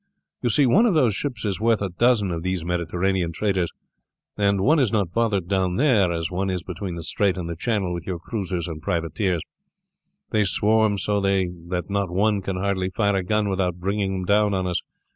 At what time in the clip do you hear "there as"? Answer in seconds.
5.75-6.31